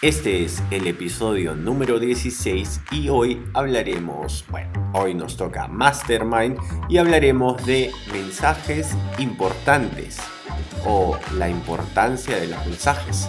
[0.00, 6.56] Este es el episodio número 16 y hoy hablaremos, bueno, hoy nos toca Mastermind
[6.88, 10.18] y hablaremos de mensajes importantes
[10.86, 13.28] o la importancia de los mensajes.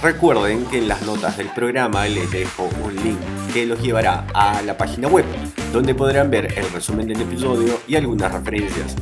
[0.00, 3.18] Recuerden que en las notas del programa les dejo un link
[3.52, 5.24] que los llevará a la página web,
[5.72, 8.94] donde podrán ver el resumen del episodio y algunas referencias.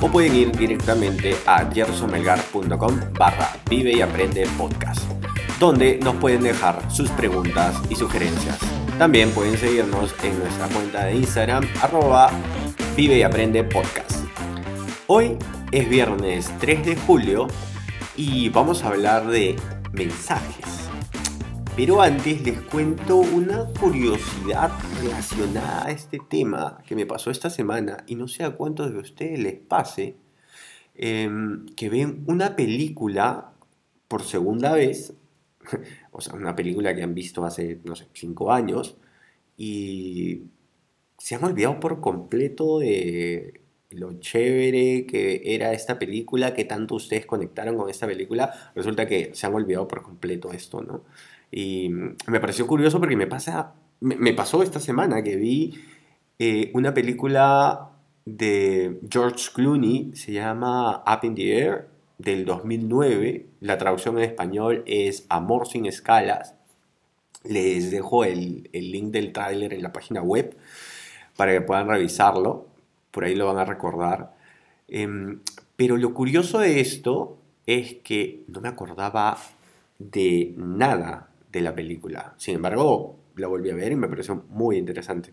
[0.00, 5.19] O pueden ir directamente a gersonmelgar.com barra vive y aprende podcast
[5.60, 8.58] donde nos pueden dejar sus preguntas y sugerencias.
[8.96, 12.30] También pueden seguirnos en nuestra cuenta de Instagram, arroba
[12.96, 14.24] vive y aprende podcast.
[15.06, 15.36] Hoy
[15.70, 17.46] es viernes 3 de julio
[18.16, 19.56] y vamos a hablar de
[19.92, 20.88] mensajes.
[21.76, 24.72] Pero antes les cuento una curiosidad
[25.02, 28.98] relacionada a este tema que me pasó esta semana y no sé a cuántos de
[28.98, 30.16] ustedes les pase
[30.94, 33.52] em, que ven una película
[34.08, 35.19] por segunda vez
[36.12, 38.96] o sea, una película que han visto hace, no sé, cinco años
[39.56, 40.44] y
[41.18, 47.26] se han olvidado por completo de lo chévere que era esta película, que tanto ustedes
[47.26, 51.04] conectaron con esta película, resulta que se han olvidado por completo esto, ¿no?
[51.50, 55.74] Y me pareció curioso porque me, pasa, me, pasó esta semana que vi
[56.38, 57.90] eh, una película
[58.24, 61.88] de George Clooney, se llama Up in the Air,
[62.22, 63.46] del 2009.
[63.60, 66.54] La traducción en español es Amor sin escalas.
[67.44, 70.56] Les dejo el, link del tráiler en la página web
[71.36, 72.66] para que puedan revisarlo.
[73.10, 74.36] Por ahí lo van a recordar.
[74.88, 75.40] Em,
[75.76, 79.38] pero lo curioso de esto es que no me acordaba
[79.98, 82.34] de nada de la película.
[82.36, 85.32] Sin embargo, la volví a ver y me pareció muy interesante.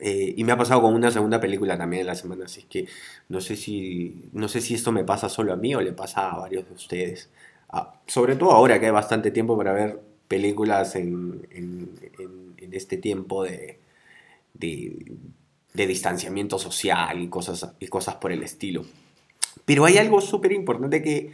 [0.00, 2.86] Eh, y me ha pasado con una segunda película también en la semana, así que
[3.28, 6.30] no sé si, no sé si esto me pasa solo a mí o le pasa
[6.30, 7.30] a varios de ustedes.
[7.70, 11.88] Ah, sobre todo ahora que hay bastante tiempo para ver películas en, en,
[12.70, 13.78] este tiempo de,
[14.52, 15.16] de,
[15.72, 18.84] de, distanciamiento social y cosas, y cosas por el estilo.
[19.64, 21.32] Pero hay algo súper importante que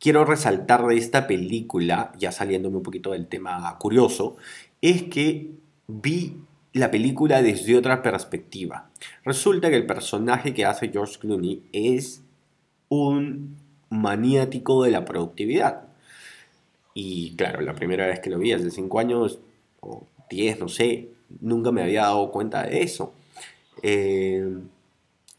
[0.00, 4.36] quiero resaltar de esta película, ya saliéndome un poquito del tema curioso,
[4.82, 5.52] es que
[5.86, 6.36] vi
[6.74, 8.90] la película desde otra perspectiva.
[9.24, 12.22] Resulta que el personaje que hace George Clooney es
[12.88, 13.56] un
[13.90, 15.84] maniático de la productividad.
[16.92, 19.38] Y claro, la primera vez que lo vi hace 5 años,
[19.80, 23.14] o 10, no sé, nunca me había dado cuenta de eso.
[23.82, 24.44] Eh,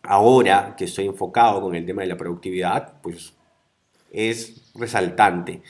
[0.03, 3.34] ahora que estoy enfocado con el tema de la productividad, pues
[4.12, 5.62] es resaltante.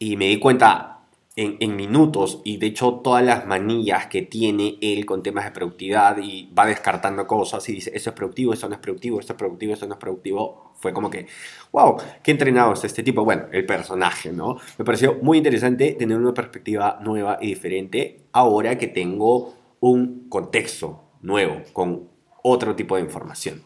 [0.00, 0.95] Y me di cuenta
[1.36, 6.16] en, minutos y de hecho todas las manillas que tiene él con temas de productividad
[6.18, 9.38] y va descartando cosas y dice, eso es productivo, eso no es productivo, esto es
[9.38, 11.26] productivo, esto no es productivo, fue como que,
[11.72, 13.24] wow, qué entrenado es este tipo.
[13.24, 14.56] Bueno, el personaje, ¿no?
[14.78, 21.02] Me pareció muy interesante tener una perspectiva nueva y diferente ahora que tengo un contexto
[21.20, 22.08] nuevo con
[22.42, 23.62] otro tipo de información.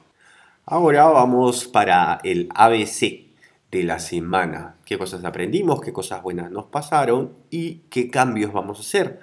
[0.66, 3.30] Ahora vamos para el ABC
[3.70, 4.76] de la semana.
[4.90, 9.20] Qué cosas aprendimos, qué cosas buenas nos pasaron y qué cambios vamos a hacer.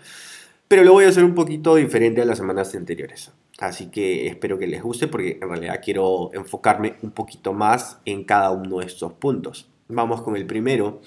[0.70, 3.34] Pero lo voy a hacer un poquito diferente a las semanas anteriores.
[3.60, 8.24] Así que espero que les guste porque en realidad quiero enfocarme un poquito más en
[8.24, 9.70] cada uno de estos puntos.
[9.90, 11.02] Vamos con el primero.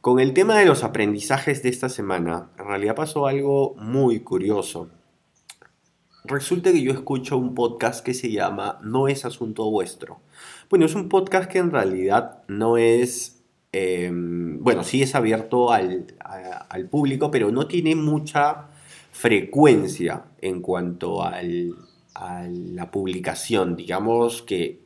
[0.00, 4.90] Con el tema de los aprendizajes de esta semana, en realidad pasó algo muy curioso.
[6.22, 10.20] Resulta que yo escucho un podcast que se llama No es asunto vuestro.
[10.70, 13.37] Bueno, es un podcast que en realidad no es,
[13.72, 16.06] em, bueno, sí es abierto al,
[16.90, 18.68] público, pero no tiene mucha
[19.12, 23.76] frecuencia en cuanto a la publicación.
[23.76, 24.80] Digamos que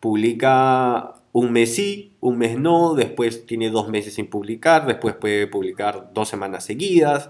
[0.00, 5.48] publica un mes sí, un mes no, después tiene dos meses sin publicar, después puede
[5.48, 7.28] publicar dos semanas seguidas.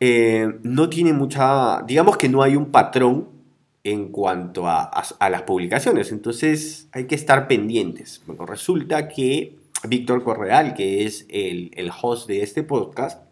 [0.00, 3.28] Eh, no tiene mucha, digamos que no hay un patrón
[3.84, 4.90] en cuanto a,
[5.30, 8.22] las publicaciones, entonces hay que estar pendientes.
[8.26, 9.56] Bueno, resulta que
[9.88, 13.22] Víctor Correal, que es el, el host de este podcast,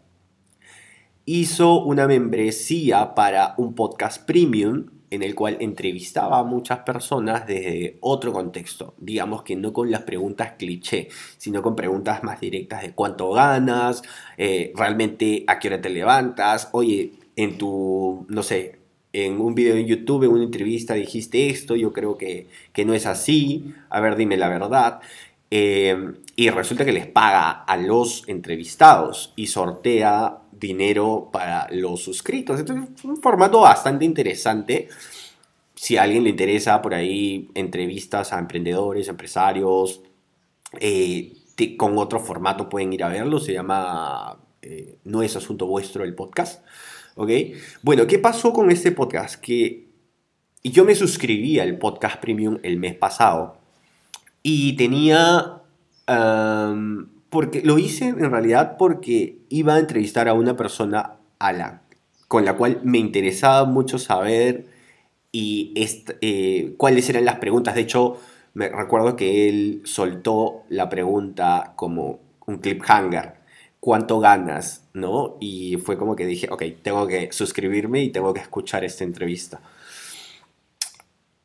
[1.25, 7.97] hizo una membresía para un podcast premium en el cual entrevistaba a muchas personas desde
[8.01, 12.91] otro contexto, digamos que no con las preguntas cliché, sino con preguntas más directas de
[12.91, 14.03] cuánto ganas,
[14.37, 18.79] eh, realmente a qué hora te levantas, oye, en tu, no sé,
[19.13, 22.93] en un video en YouTube, en una entrevista dijiste esto, yo creo que, que no
[22.93, 24.99] es así, a ver, dime la verdad.
[25.57, 25.95] Eh,
[26.35, 32.59] y resulta que les paga a los entrevistados y sortea dinero para los suscritos.
[32.59, 34.89] Entonces, es un formato bastante interesante.
[35.73, 40.01] Si a alguien le interesa por ahí entrevistas a emprendedores, empresarios,
[40.81, 41.31] eh,
[41.77, 43.39] con otro formato pueden ir a verlo.
[43.39, 46.65] Se llama eh, No es asunto vuestro el podcast.
[47.15, 47.31] ¿Ok?
[47.81, 49.39] Bueno, ¿qué pasó con este podcast?
[49.39, 49.87] Que
[50.65, 53.63] yo me suscribí al podcast premium el mes pasado
[54.47, 55.63] y tenía...
[57.29, 61.81] porque lo hice en realidad porque iba a entrevistar a una persona a
[62.27, 64.67] con la cual me interesaba mucho saber
[65.31, 65.73] y
[66.21, 67.73] eh, cuáles eran las preguntas.
[67.73, 68.19] De hecho,
[68.53, 73.33] me recuerdo que él soltó la pregunta como un cliffhanger.
[73.79, 74.83] ¿Cuánto ganas?
[74.93, 75.37] ¿No?
[75.39, 79.59] Y fue como que dije, ok, tengo que suscribirme y tengo que escuchar esta entrevista.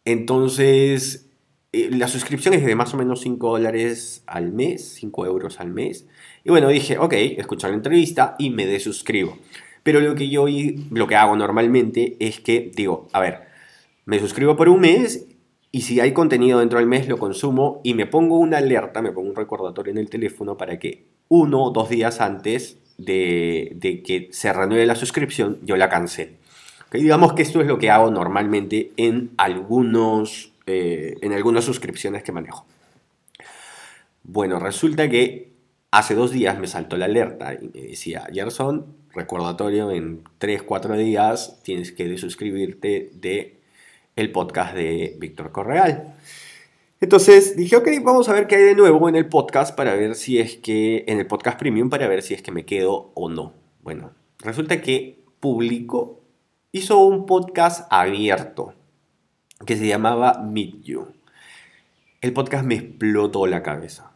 [0.05, 1.30] Entonces,
[1.73, 5.71] eh, la suscripción es de más o menos 5 dólares al mes, 5 euros al
[5.71, 6.07] mes.
[6.45, 9.39] Y bueno, dije, ok, escuchar la entrevista y me desuscribo.
[9.83, 10.47] Pero lo que yo
[10.91, 13.49] lo que hago normalmente es que digo, a ver,
[14.05, 15.27] me suscribo por un mes
[15.73, 19.13] y si hay contenido dentro del mes lo consumo y me pongo una alerta, me
[19.13, 24.29] pongo un recordatorio en el teléfono para que uno o dos días antes de, que
[24.33, 26.39] se renueve la suscripción yo la cancele.
[26.93, 32.33] Digamos que esto es lo que hago normalmente en algunos eh, en algunas suscripciones que
[32.33, 32.67] manejo.
[34.23, 35.53] Bueno, resulta que
[35.91, 40.97] hace dos días me saltó la alerta y me decía, Gerson, recordatorio, en 3, 4
[40.97, 43.57] días tienes que desuscribirte de
[44.17, 46.15] el podcast de Víctor Correal.
[47.01, 50.15] Entonces dije, ok, vamos a ver qué hay de nuevo en el podcast para ver
[50.15, 53.31] si es que, en el podcast premium, para ver si es que me quedo o
[53.31, 53.55] no.
[53.83, 56.21] Bueno, resulta que publicó,
[56.73, 58.75] hizo un podcast abierto
[59.65, 61.09] que se llamaba Meet You.
[62.21, 64.13] El podcast me explotó la cabeza.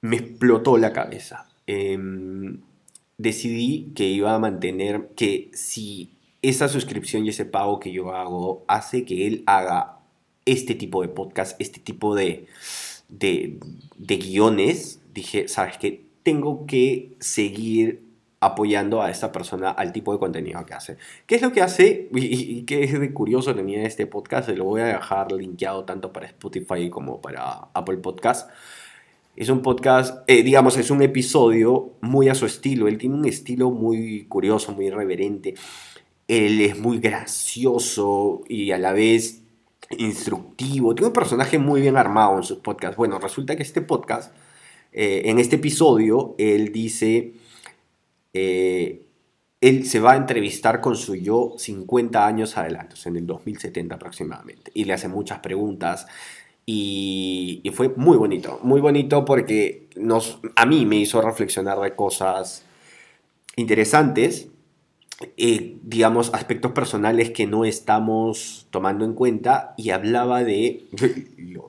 [0.00, 1.48] Me explotó la cabeza.
[1.66, 2.60] Em,
[3.18, 6.10] decidí que iba a mantener, que si
[6.42, 9.98] esa suscripción y ese pago que yo hago hace que él haga
[10.44, 12.46] este tipo de podcast, este tipo de,
[13.08, 13.58] de,
[13.96, 16.04] de guiones, dije, ¿sabes qué?
[16.22, 18.03] Tengo que seguir
[18.44, 20.96] apoyando a esta persona al tipo de contenido que hace.
[21.26, 22.08] ¿Qué es lo que hace?
[22.14, 26.12] Y, qué es de curioso tenía este podcast, se lo voy a dejar linkeado tanto
[26.12, 28.50] para Spotify como para Apple Podcast.
[29.36, 32.86] Es un podcast, eh, digamos, es un episodio muy a su estilo.
[32.86, 35.54] Él tiene un estilo muy curioso, muy irreverente.
[36.28, 39.42] Él es muy gracioso y a la vez
[39.98, 40.94] instructivo.
[40.94, 42.96] Tiene un personaje muy bien armado en sus podcasts.
[42.96, 44.32] Bueno, resulta que este podcast,
[44.92, 47.34] eh, en este episodio, él dice
[48.34, 49.06] eh,
[49.60, 54.70] él se va a entrevistar con su yo 50 años adelante, en el 2070 aproximadamente,
[54.74, 56.06] y le hace muchas preguntas.
[56.66, 62.64] Y, fue muy bonito, muy bonito porque nos, a mí me hizo reflexionar de cosas
[63.56, 64.48] interesantes,
[65.36, 70.86] eh, digamos, aspectos personales que no estamos tomando en cuenta y hablaba de,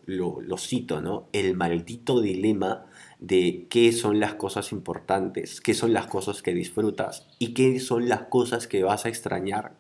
[0.08, 1.28] lo, cito, ¿no?
[1.32, 2.86] El maldito dilema
[3.20, 8.10] de qué son las cosas importantes, qué son las cosas que disfrutas y qué son
[8.10, 9.74] las cosas que vas a extrañar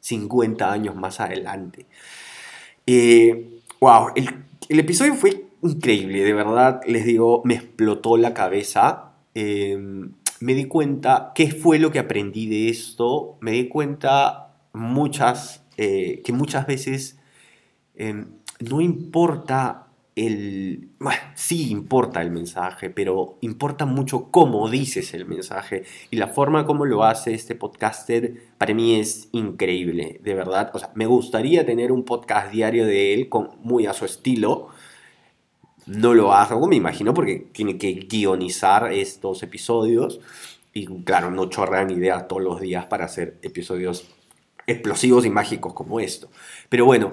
[0.00, 1.86] 50 años más adelante.
[2.86, 9.12] Eh, wow, el, episodio fue increíble, de verdad, les digo, me explotó la cabeza.
[9.34, 15.64] Em, me di cuenta qué fue lo que aprendí de esto, me di cuenta muchas,
[15.76, 17.18] eh, que muchas veces
[17.94, 18.26] em,
[18.60, 20.88] no importa el...
[20.98, 26.64] Bueno, sí importa el mensaje, pero importa mucho cómo dices el mensaje y la forma
[26.64, 30.70] como lo hace este podcaster para mí es increíble, de verdad.
[30.72, 34.68] O sea, me gustaría tener un podcast diario de él con, muy a su estilo.
[35.86, 40.20] No lo hago, me imagino, porque tiene que guionizar estos episodios
[40.72, 44.08] y claro, no chorrean ideas todos los días para hacer episodios
[44.66, 46.28] explosivos y mágicos como esto.
[46.68, 47.12] Pero bueno,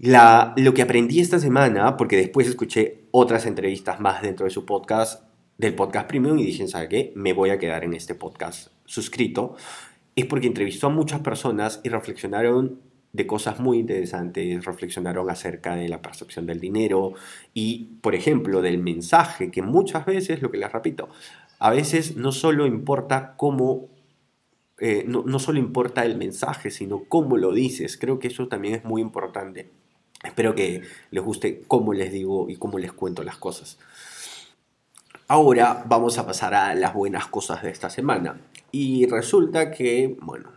[0.00, 5.22] lo que aprendí esta semana, porque después escuché otras entrevistas más dentro de su podcast,
[5.58, 7.12] del podcast premium, y dije, ¿sabe qué?
[7.14, 9.54] Me voy a quedar en este podcast suscrito,
[10.16, 12.80] es porque entrevistó a muchas personas y reflexionaron
[13.12, 17.12] de cosas muy interesantes, reflexionaron acerca de la percepción del dinero
[17.52, 21.08] y, por ejemplo, del mensaje, que muchas veces, lo que les repito,
[21.58, 23.88] a veces no solo importa cómo
[24.78, 27.96] eh, no, no solo importa el mensaje, sino cómo lo dices.
[27.96, 29.70] Creo que eso también es muy importante.
[30.24, 33.78] Espero que les guste cómo les digo y cómo les cuento las cosas.
[35.28, 38.40] Ahora vamos a pasar a las buenas cosas de esta semana.
[38.72, 40.50] Y resulta que, bueno,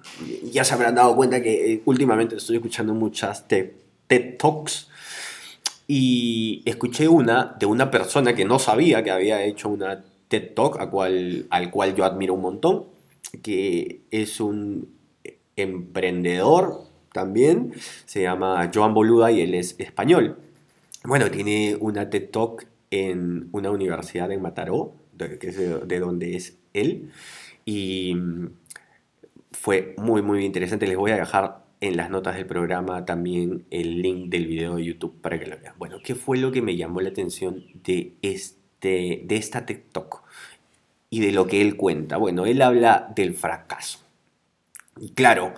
[0.51, 3.71] ya se habrán dado cuenta que eh, últimamente estoy escuchando muchas TED,
[4.37, 4.89] Talks.
[5.87, 10.79] Y escuché una de una persona que no sabía que había hecho una TED Talk,
[10.79, 12.85] a cual, al cual yo admiro un montón,
[13.43, 14.95] que es un
[15.55, 17.73] emprendedor también,
[18.05, 20.37] se llama Joan Boluda y él es español.
[21.03, 25.57] Bueno, tiene una TED Talk en una universidad en Mataró, que es
[25.87, 27.11] de, donde es él,
[27.65, 28.15] y
[29.51, 30.87] fue muy, muy interesante.
[30.87, 34.85] Les voy a dejar en las notas del programa también el link del video de
[34.85, 35.75] YouTube para que lo vean.
[35.77, 40.23] Bueno, ¿qué fue lo que me llamó la atención de, este, de esta Talk
[41.09, 42.17] y de lo que él cuenta?
[42.17, 43.99] Bueno, él habla del fracaso.
[44.99, 45.53] Y claro,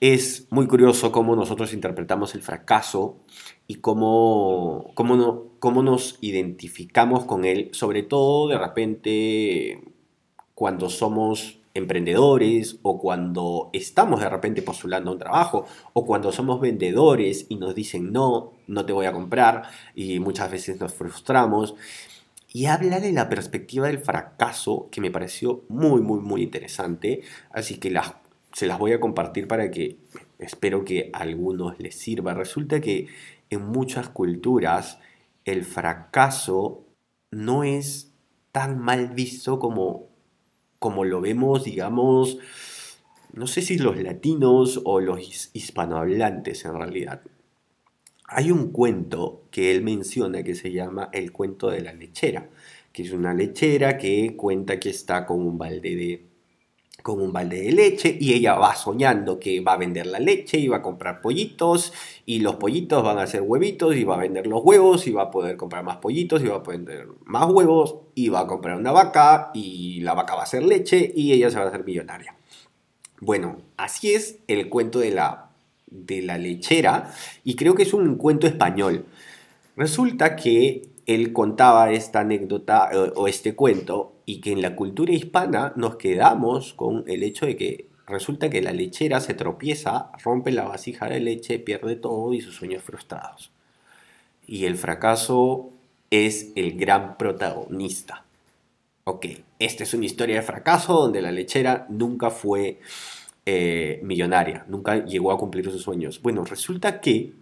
[0.00, 3.18] es muy curioso cómo nosotros interpretamos el fracaso
[3.66, 9.97] y cómo, cómo, no, cómo nos identificamos con él, sobre todo de repente
[10.58, 17.46] cuando somos emprendedores o cuando estamos de repente postulando un trabajo o cuando somos vendedores
[17.48, 19.62] y nos dicen no, no te voy a comprar
[19.94, 21.76] y muchas veces nos frustramos.
[22.52, 27.22] Y habla de la perspectiva del fracaso que me pareció muy, muy, muy interesante.
[27.52, 28.16] Así que las
[28.52, 29.98] se las voy a compartir para que
[30.40, 32.34] espero que a algunos les sirva.
[32.34, 33.06] Resulta que
[33.48, 34.98] en muchas culturas
[35.44, 36.82] el fracaso
[37.30, 38.12] no es
[38.50, 40.07] tan mal visto como,
[40.78, 42.38] como lo vemos, digamos,
[43.32, 47.22] no sé si los latinos o los hispanohablantes en realidad.
[48.24, 52.48] Hay un cuento que él menciona que se llama el cuento de la lechera,
[52.92, 56.27] que es una lechera que cuenta que está con un balde de
[57.02, 60.58] con un balde de leche y ella va soñando que va a vender la leche
[60.58, 61.92] y va a comprar pollitos
[62.26, 65.22] y los pollitos van a hacer huevitos y va a vender los huevos y va
[65.22, 68.76] a poder comprar más pollitos y va a vender más huevos y va a comprar
[68.76, 71.84] una vaca y la vaca va a hacer leche y ella se va a hacer
[71.84, 72.34] millonaria.
[73.20, 75.50] Bueno, así es el cuento de la,
[75.86, 77.12] de la lechera
[77.44, 79.06] y creo que es un cuento español.
[79.76, 85.14] Resulta que él contaba esta anécdota eh, o este cuento y que en la cultura
[85.14, 90.52] hispana nos quedamos con el hecho de que resulta que la lechera se tropieza, rompe
[90.52, 93.50] la vasija de leche, pierde todo y sus sueños frustrados.
[94.46, 95.70] Y el fracaso
[96.10, 98.26] es el gran protagonista.
[99.04, 102.80] Ok, esta es una historia de fracaso donde la lechera nunca fue
[103.46, 106.20] eh, millonaria, nunca llegó a cumplir sus sueños.
[106.20, 107.32] Bueno, resulta que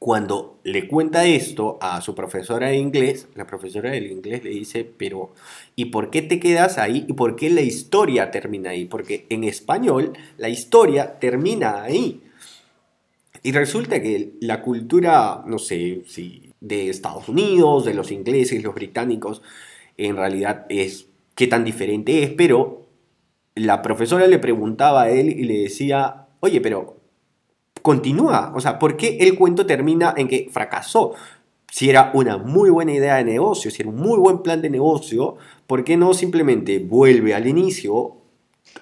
[0.00, 4.82] cuando le cuenta esto a su profesora de inglés, la profesora del inglés le dice,
[4.82, 5.34] pero
[5.76, 7.04] ¿y por qué te quedas ahí?
[7.06, 8.86] ¿Y por qué la historia termina ahí?
[8.86, 12.22] Porque en español la historia termina ahí.
[13.42, 18.74] Y resulta que la cultura, no sé si de Estados Unidos, de los ingleses, los
[18.74, 19.42] británicos,
[19.98, 22.86] en realidad es qué tan diferente es, pero
[23.54, 26.99] la profesora le preguntaba a él y le decía, oye, pero
[27.82, 28.52] continúa.
[28.54, 31.14] O sea, ¿por qué el cuento termina en que fracasó?
[31.70, 34.70] Si era una muy buena idea de negocio, si era un muy buen plan de
[34.70, 38.16] negocio, ¿por qué no simplemente vuelve al inicio,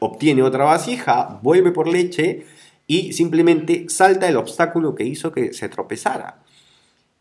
[0.00, 2.46] obtiene otra vasija, vuelve por leche
[2.86, 6.42] y simplemente salta el obstáculo que hizo que se tropezara?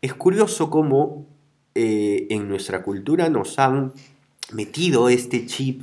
[0.00, 1.26] Es curioso cómo
[1.74, 3.92] eh, en nuestra cultura nos han
[4.52, 5.82] metido este chip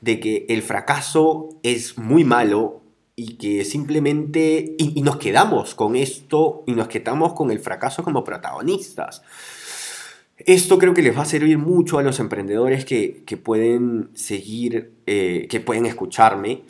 [0.00, 2.80] de que el fracaso es muy malo
[3.16, 8.22] y que simplemente, y, nos quedamos con esto y nos quedamos con el fracaso como
[8.22, 9.22] protagonistas.
[10.36, 15.46] Esto creo que les va a servir mucho a los emprendedores que, pueden seguir, eh,
[15.48, 16.64] que pueden escucharme,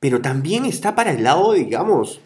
[0.00, 2.22] pero también está para el lado, digamos,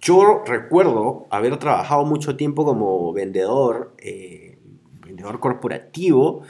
[0.00, 4.58] yo recuerdo haber trabajado mucho tiempo como vendedor, eh,
[5.00, 6.42] vendedor corporativo,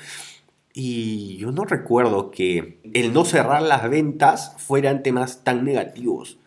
[0.81, 6.39] y yo no recuerdo que el no cerrar las ventas fueran temas tan negativos.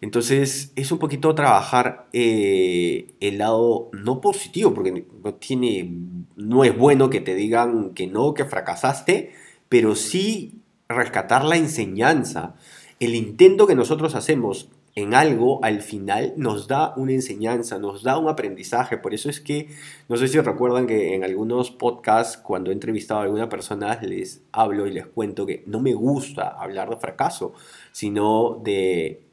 [0.00, 5.92] Entonces es un poquito trabajar eh, el lado no positivo, porque no, tiene,
[6.36, 9.34] no es bueno que te digan que no, que fracasaste,
[9.68, 12.54] pero sí rescatar la enseñanza.
[12.98, 18.16] El intento que nosotros hacemos en algo al final nos da una enseñanza, nos da
[18.16, 18.96] un aprendizaje.
[18.96, 19.68] Por eso es que,
[20.08, 24.40] no sé si recuerdan que en algunos podcasts, cuando he entrevistado a alguna persona, les
[24.52, 27.52] hablo y les cuento que no me gusta hablar de fracaso,
[27.92, 29.26] sino de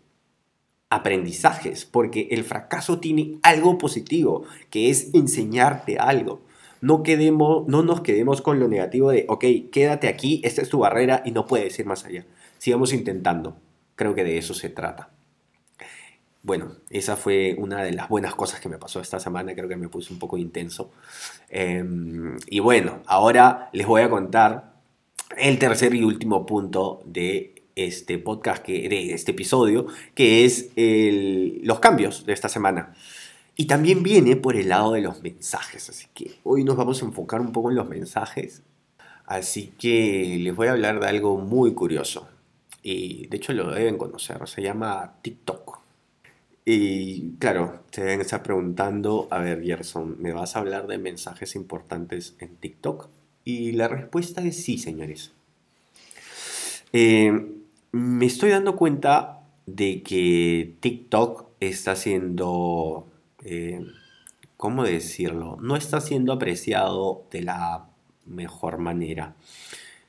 [0.90, 6.42] aprendizajes, porque el fracaso tiene algo positivo, que es enseñarte algo.
[6.82, 10.80] No, quedemos, no nos quedemos con lo negativo de, ok, quédate aquí, esta es tu
[10.80, 12.26] barrera y no puedes ir más allá.
[12.64, 13.58] Sigamos intentando.
[13.96, 15.10] Creo que de eso se trata.
[16.44, 19.76] Bueno, esa fue una de las buenas cosas que me pasó esta semana, creo que
[19.76, 20.90] me puse un poco intenso.
[21.50, 24.76] Em, y bueno, ahora les voy a contar
[25.36, 30.70] el tercer y último punto de este podcast, que, de este episodio, que es
[31.66, 32.94] los cambios de esta semana.
[33.58, 37.06] Y también viene por el lado de los mensajes, así que hoy nos vamos a
[37.08, 38.64] enfocar un poco en los mensajes.
[39.26, 42.30] Así que les voy a hablar de algo muy curioso.
[42.84, 45.80] Y de hecho lo deben conocer, se llama TikTok.
[46.66, 51.56] Y claro, se deben estar preguntando, a ver, Gerson, ¿me vas a hablar de mensajes
[51.56, 53.10] importantes en TikTok?
[53.46, 55.34] Y la respuesta es sí, señores.
[56.94, 57.48] Eh,
[57.92, 63.08] me estoy dando cuenta de que TikTok está siendo,
[63.44, 63.82] eh,
[64.58, 65.58] ¿cómo decirlo?
[65.62, 67.88] No está siendo apreciado de la
[68.26, 69.36] mejor manera.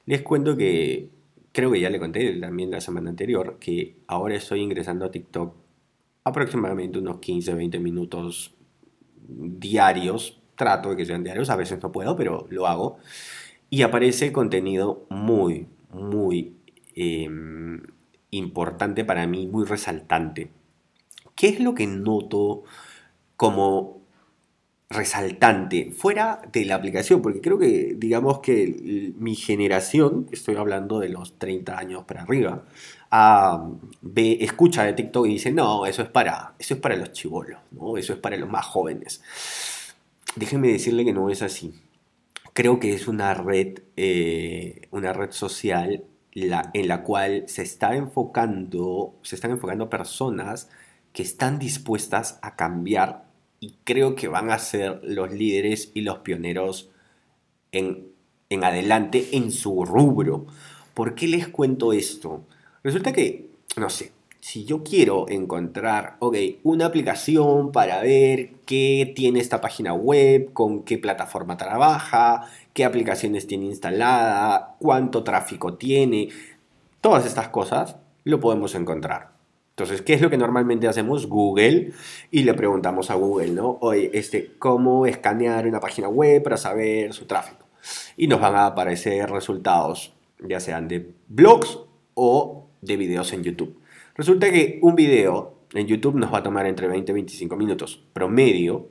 [0.07, 1.09] Les cuento que,
[1.55, 5.55] creo que ya le conté también la semana anterior, que ahora estoy ingresando a TikTok
[6.25, 8.57] aproximadamente unos 15, 20 minutos
[9.17, 10.41] diarios.
[10.57, 12.99] Trato de que sean diarios, a veces no puedo, pero lo hago.
[13.71, 16.57] Y aparece contenido muy, muy
[16.97, 17.83] em,
[18.31, 20.51] importante para mí, muy resaltante.
[21.37, 22.65] ¿Qué es lo que noto
[23.37, 24.04] como
[24.91, 27.23] resaltante fuera de la aplicación?
[27.23, 32.65] Porque creo que, digamos que mi generación, estoy hablando de los 30 años para arriba,
[34.03, 37.61] ve, escucha de TikTok y dice, no, eso es para, eso es para los chivolos,
[37.71, 37.97] ¿no?
[37.97, 39.23] eso es para los más jóvenes.
[40.37, 41.75] Déjenme decirle que no es así.
[42.53, 47.95] Creo que es una red, eh, una red social la, en la cual se, está
[47.95, 50.69] enfocando, se están enfocando personas
[51.13, 53.24] que están dispuestas a cambiar
[53.65, 56.91] y creo que van a ser los líderes y los pioneros
[57.73, 58.09] en,
[58.51, 60.45] en adelante en su rubro.
[60.93, 62.45] ¿Por qué les cuento esto?
[62.83, 63.47] Resulta que,
[63.79, 69.95] no sé, si yo quiero encontrar, ok, una aplicación para ver qué tiene esta página
[69.95, 76.29] web, con qué plataforma trabaja, qué aplicaciones tiene instalada, cuánto tráfico tiene,
[77.01, 79.34] todas estas cosas lo podemos encontrar.
[79.75, 81.27] Entonces, ¿qué es lo que normalmente hacemos?
[81.27, 81.93] Google
[82.31, 83.79] y le preguntamos a Google, ¿no?
[83.81, 87.67] Oye, este, ¿cómo escanear una página web para saber su tráfico?
[88.17, 91.81] Y nos van a aparecer resultados, ya sean de blogs
[92.15, 93.77] o de videos en YouTube.
[94.15, 98.01] Resulta que un video en YouTube nos va a tomar entre 20 y 25 minutos
[98.13, 98.89] promedio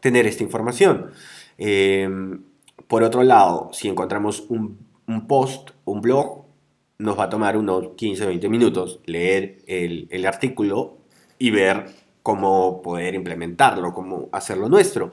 [0.00, 1.12] tener esta información.
[1.58, 2.42] Em,
[2.86, 4.78] por otro lado, si encontramos un,
[5.28, 6.44] post, un blog,
[6.98, 10.98] nos va a tomar unos 15 20 minutos leer el, el artículo
[11.38, 11.86] y ver
[12.22, 15.12] cómo poder implementarlo, cómo hacerlo nuestro.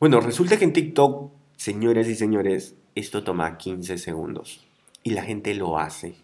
[0.00, 4.66] Bueno, resulta que en TikTok, señores y señores, esto toma 15 segundos
[5.02, 6.16] y la gente lo hace.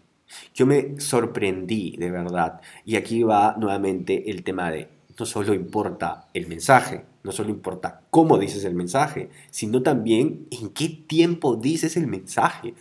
[0.53, 2.61] Yo me sorprendí de verdad.
[2.83, 8.01] Y aquí va nuevamente el tema de, no solo importa el mensaje, no solo importa
[8.09, 12.73] cómo dices el mensaje, sino también en qué tiempo dices el mensaje.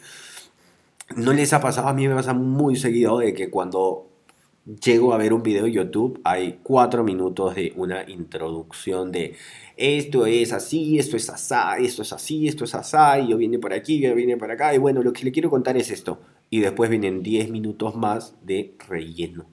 [1.17, 4.09] No les ha pasado, a mí me pasa muy seguido de que cuando
[4.65, 9.37] llego a ver un video de YouTube hay cuatro minutos de una introducción de
[9.77, 13.75] esto es así, esto es así, esto es así, esto es así, yo vine por
[13.75, 16.61] aquí, yo vine por acá, y bueno, lo que le quiero contar es esto y
[16.61, 19.47] después vienen 10 minutos más de relleno.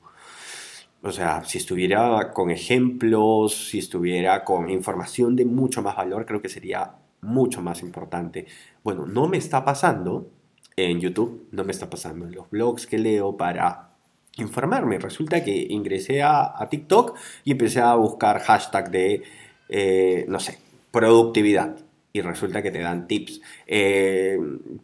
[1.04, 6.42] O sea, si estuviera con ejemplos, si estuviera con información de mucho más valor, creo
[6.42, 8.46] que sería mucho más importante.
[8.84, 10.30] Bueno, no me está pasando
[10.76, 13.92] en YouTube, no me está pasando en los blogs que leo para
[14.38, 15.00] informarme.
[15.00, 19.24] Resulta que ingresé a, TikTok y empecé a buscar hashtag de,
[19.70, 20.58] eh, no sé,
[20.92, 21.78] productividad
[22.14, 23.42] y resulta que te dan tips.
[23.68, 24.38] Eh,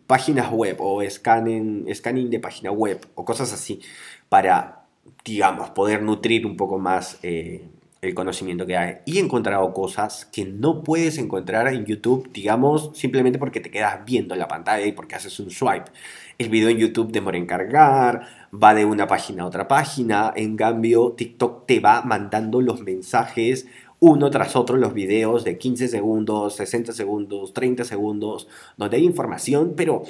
[0.06, 3.82] páginas web o scanning, scanning de página web o cosas así
[4.30, 4.86] para,
[5.26, 7.68] digamos, poder nutrir un poco más eh,
[8.02, 8.96] el conocimiento que hay.
[9.06, 14.06] Y he encontrado cosas que no puedes encontrar en YouTube, digamos, simplemente porque te quedas
[14.06, 15.92] viendo la pantalla y porque haces un swipe.
[16.38, 20.34] El video en YouTube demora en cargar, va de una página a otra página.
[20.36, 23.68] En cambio, TikTok te va mandando los mensajes
[24.00, 29.74] uno tras otro los videos de 15 segundos, 60 segundos, 30 segundos, donde hay información,
[29.76, 30.04] pero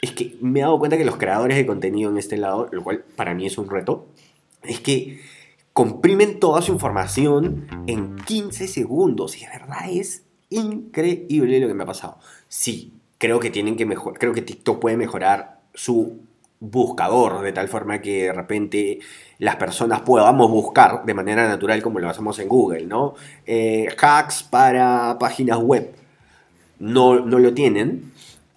[0.00, 2.84] es que me he dado cuenta que los creadores de contenido en este lado, lo
[2.84, 4.06] cual para mí es un reto,
[4.62, 5.20] es que
[5.72, 11.84] comprimen toda su información en 15 segundos y de verdad es increíble lo que me
[11.84, 12.18] ha pasado.
[12.48, 16.20] Sí, creo que tienen que mejorar, creo que TikTok puede mejorar su
[16.60, 19.00] buscador, de tal forma que de repente
[19.38, 23.14] las personas podamos buscar de manera natural como lo hacemos en Google, ¿no?
[23.46, 25.92] Eh, hacks para páginas web.
[26.78, 28.11] No, no lo tienen.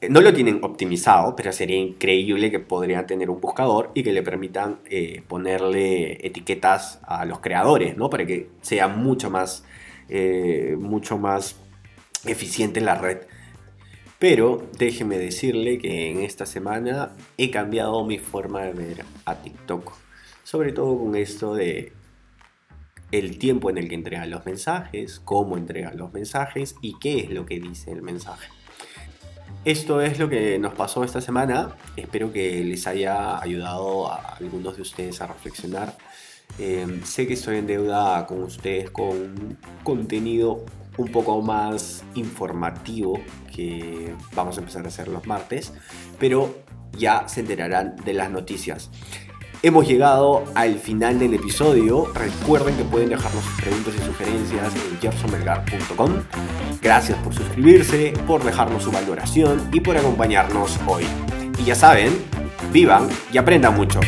[0.05, 4.13] Eh, no lo tienen optimizado, pero sería increíble que podrían tener un buscador y que
[4.13, 8.09] le permitan eh, ponerle etiquetas a los creadores, ¿no?
[8.09, 9.63] Para que sea mucho más,
[10.09, 11.55] eh, mucho más
[12.25, 13.19] eficiente la red.
[14.19, 19.93] Pero déjeme decirle que en esta semana he cambiado mi forma de ver a TikTok.
[20.43, 21.93] Sobre todo con esto de
[23.11, 27.29] el tiempo en el que entregan los mensajes, cómo entregan los mensajes y qué es
[27.31, 28.47] lo que dice el mensaje.
[29.65, 31.75] Esto es lo que nos pasó esta semana.
[31.95, 35.97] Espero que les haya ayudado a algunos de ustedes a reflexionar.
[36.59, 40.63] Em, sé que estoy en deuda con ustedes con contenido
[40.97, 43.19] un poco más informativo
[43.55, 45.73] que vamos a empezar a hacer los martes,
[46.19, 46.63] pero
[46.95, 48.91] ya se enterarán de las noticias.
[49.61, 52.07] Hemos llegado al final del episodio.
[52.13, 56.11] Recuerden que pueden dejarnos sus preguntas y sugerencias en gersonmelgar.com.
[56.81, 61.05] Gracias por suscribirse, por dejarnos su valoración y por acompañarnos hoy.
[61.57, 62.13] Y ya saben,
[62.71, 63.99] vivan y aprendan mucho.